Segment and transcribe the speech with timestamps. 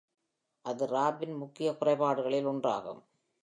[0.65, 3.01] அது ராபின் முக்கிய குறைபாடுகளில் ஒன்றாகும்.